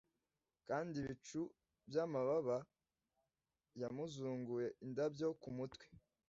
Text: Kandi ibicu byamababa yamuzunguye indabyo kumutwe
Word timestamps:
Kandi 0.67 0.95
ibicu 1.03 1.41
byamababa 1.87 2.57
yamuzunguye 3.81 4.67
indabyo 4.85 5.27
kumutwe 5.41 5.85